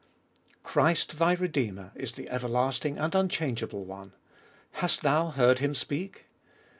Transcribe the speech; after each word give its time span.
Christ, 0.63 1.19
thy 1.19 1.33
Redeemer, 1.33 1.91
is 1.93 2.13
the 2.13 2.27
everlasting 2.27 2.97
and 2.97 3.13
unchangeable 3.13 3.85
One: 3.85 4.13
hast 4.71 5.03
thou 5.03 5.29
heard 5.29 5.59
Him 5.59 5.75
speak 5.75 6.25